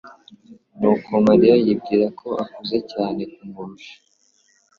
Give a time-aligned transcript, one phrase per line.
[0.79, 3.93] nuko Mariya yibwira ko akuze cyane kumurusha